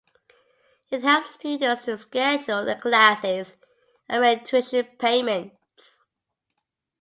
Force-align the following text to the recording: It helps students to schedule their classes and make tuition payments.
It 0.89 1.03
helps 1.03 1.29
students 1.35 1.85
to 1.85 1.95
schedule 1.95 2.65
their 2.65 2.79
classes 2.79 3.55
and 4.09 4.23
make 4.23 4.45
tuition 4.45 4.87
payments. 4.97 6.01